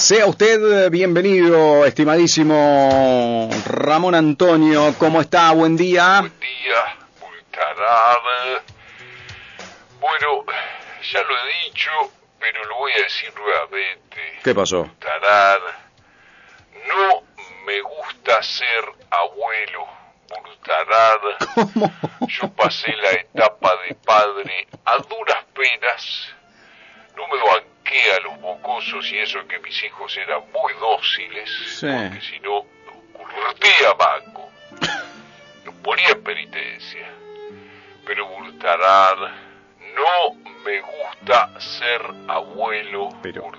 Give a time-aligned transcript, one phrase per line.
[0.00, 4.94] Sea usted bienvenido, estimadísimo Ramón Antonio.
[4.98, 5.52] ¿Cómo está?
[5.52, 6.20] Buen día.
[6.20, 8.62] Buen día, Bultarada.
[10.00, 10.46] Bueno,
[11.02, 11.90] ya lo he dicho,
[12.38, 14.38] pero lo voy a decir nuevamente.
[14.42, 14.84] ¿Qué pasó?
[14.84, 15.90] Bultarada.
[16.88, 17.22] No
[17.66, 19.86] me gusta ser abuelo.
[20.30, 21.36] Bultarada.
[21.54, 21.92] ¿Cómo?
[22.26, 26.30] Yo pasé la etapa de padre a duras penas.
[27.14, 27.38] No me
[27.90, 31.50] banqué a los mocosos y eso que mis hijos eran muy dóciles.
[31.78, 31.86] Sí.
[31.86, 32.64] Porque si no,
[33.12, 34.50] curtía banco.
[35.64, 37.08] Los ponía en penitencia.
[38.06, 39.16] Pero Bultarad,
[39.94, 40.34] no
[40.64, 43.50] me gusta ser abuelo Pero-.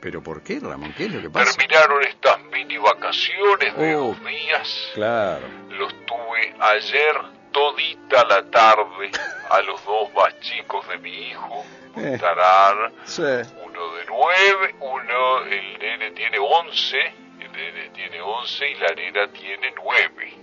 [0.00, 0.94] ¿Pero por qué, Ramón?
[0.96, 1.56] ¿Qué es lo que pasa?
[1.56, 4.08] Terminaron estas mini vacaciones de Oh.
[4.14, 4.90] dos días.
[4.94, 5.46] Claro.
[5.70, 7.16] Los tuve ayer
[7.52, 9.10] todita la tarde
[9.50, 11.64] a los dos más chicos de mi hijo,
[11.96, 12.16] Eh.
[12.20, 13.22] Tarar, Sí.
[13.22, 16.96] uno de nueve, uno, el nene tiene once,
[17.40, 20.34] el nene tiene once y la nena tiene nueve,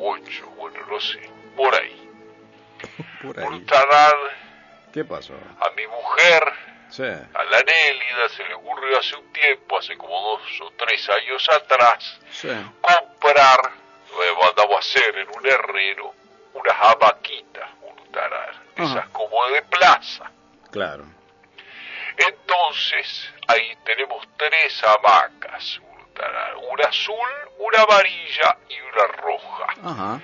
[0.00, 1.20] ocho, bueno, no sé,
[1.56, 2.02] por ahí.
[3.22, 3.44] Por ahí.
[3.46, 4.14] Por Tarar,
[4.92, 5.34] ¿Qué pasó?
[5.34, 6.42] a mi mujer,
[6.90, 7.02] Sí.
[7.04, 11.46] a la Nélida, se le ocurrió hace un tiempo, hace como dos o tres años
[11.52, 12.48] atrás, Sí.
[12.80, 13.60] comprar,
[14.10, 16.14] lo mandamos a hacer en un herrero,
[16.54, 17.75] unas hamaquitas, un
[18.16, 19.08] tarar, esas Ajá.
[19.12, 20.30] como de plaza.
[20.70, 21.04] Claro.
[22.16, 25.80] Entonces, ahí tenemos tres hamacas,
[26.14, 27.28] tarar, una azul,
[27.58, 29.66] una amarilla y una roja.
[29.84, 30.20] Ajá.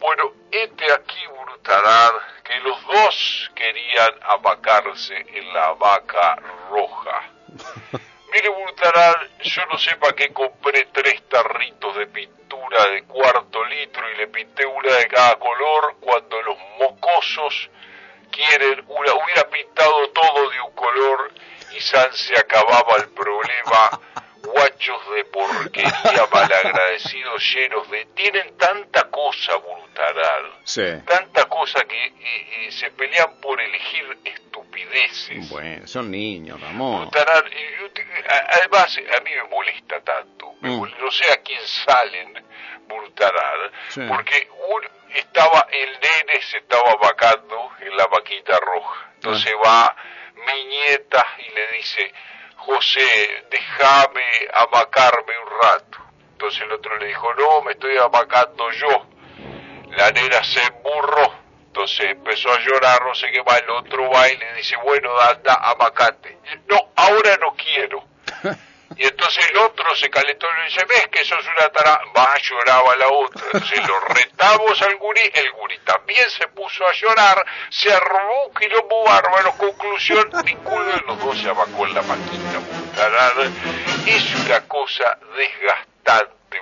[0.00, 2.12] Bueno, este aquí, Brutarar,
[2.44, 6.36] que los dos querían hamacarse en la hamaca
[6.70, 7.22] roja.
[8.32, 12.38] Mire, Brutarar, yo no sé para qué compré tres tarritos de pintura
[12.68, 17.70] de cuarto litro y le pinté una de cada color cuando los mocosos
[18.30, 21.32] quieren una, hubiera pintado todo de un color
[21.74, 24.00] y San se acababa el problema.
[24.40, 28.06] Guachos de porquería malagradecidos llenos de...
[28.14, 30.82] Tienen tanta cosa, Brutarar Sí.
[31.06, 35.50] tanta cosa que eh, eh, se pelean por elegir estupideces.
[35.50, 37.10] Bueno, son niños, Ramón.
[38.48, 40.54] Además, a mí me molesta tanto.
[40.60, 40.80] Me Mm.
[40.80, 42.32] mol- No sé a quién salen,
[43.88, 44.00] Sí.
[44.08, 49.10] porque un, estaba el nene se estaba vacando en la vaquita roja.
[49.14, 49.94] Entonces va
[50.34, 52.12] mi nieta y le dice,
[52.56, 55.98] José, déjame amacarme un rato.
[56.32, 59.06] Entonces el otro le dijo, no, me estoy amacando yo.
[59.96, 61.34] La nena se emburró,
[61.66, 65.18] entonces empezó a llorar, no sé qué más, el otro va y le dice, bueno,
[65.18, 66.38] anda, amacate.
[66.44, 68.04] Y, No, ahora no quiero.
[68.96, 72.00] Y entonces el otro se calentó y le dice, ves que sos una tara...
[72.16, 73.42] Va, lloraba la otra.
[73.52, 78.54] Entonces lo retamos al gurí, el gurí también se puso a llorar, se arrugó un
[78.54, 83.34] quilombo bárbaro, conclusión, ninguno de los dos se abacó en la maquita, Bultarar.
[84.06, 86.58] Es una cosa desgastante,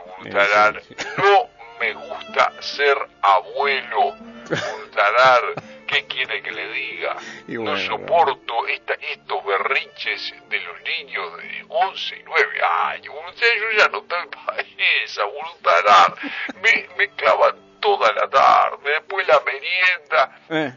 [0.89, 0.97] sí.
[1.17, 1.49] No
[1.79, 4.15] me gusta ser abuelo,
[4.49, 5.76] Bultarar.
[5.97, 7.17] ¿Qué quiere que le diga?
[7.49, 13.15] Y no bueno, soporto esta, estos berrinches de los niños de 11 y 9 años.
[13.41, 14.63] Yo ya no estoy para
[15.03, 16.15] esa, Bultarar.
[16.61, 20.73] Me, me clavan toda la tarde, después la merienda Eh.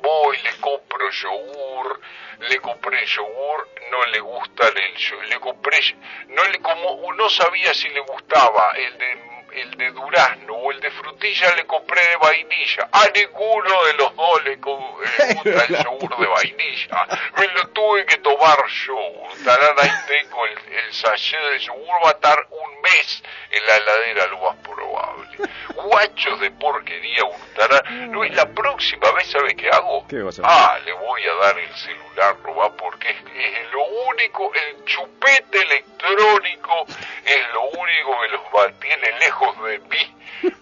[0.00, 2.00] voy, le compro yogur,
[2.48, 5.78] le compré yogur, no le gusta el yogur, le compré,
[6.28, 10.80] no le como, no sabía si le gustaba el de el de durazno o el
[10.80, 12.88] de frutilla le compré de vainilla.
[12.92, 14.58] A ninguno de los dos le eh,
[15.34, 17.06] gusta el yogur de vainilla.
[17.36, 18.98] Me lo tuve que tomar yo.
[19.44, 23.76] Tarán, ahí tengo el, el sachet de yogur, va a estar un mes en la
[23.76, 24.56] heladera lo más.
[25.74, 28.10] Guachos de porquería, Hurtarán.
[28.10, 30.06] No, y la próxima vez, ¿sabe qué hago?
[30.08, 30.44] ¿Qué vas a hacer?
[30.48, 35.62] Ah, le voy a dar el celular, Robá, porque es, es lo único, el chupete
[35.62, 36.86] electrónico
[37.24, 40.16] es lo único que los mantiene lejos de mí,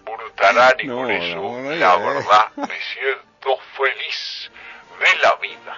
[0.05, 4.51] Hurtarán, y No, con eso, no, no la verdad, me siento feliz
[4.99, 5.77] de la vida.